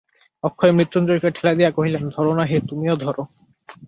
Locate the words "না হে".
2.35-2.57